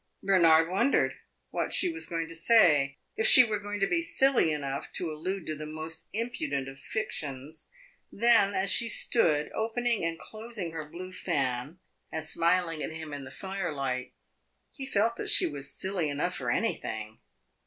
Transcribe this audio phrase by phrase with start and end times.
[0.23, 1.13] Bernard wondered
[1.51, 5.11] what she was going to say if she were going to be silly enough to
[5.11, 7.69] allude to the most impudent of fictions;
[8.11, 11.77] then, as she stood opening and closing her blue fan
[12.11, 14.13] and smiling at him in the fire light,
[14.73, 17.19] he felt that she was silly enough for anything.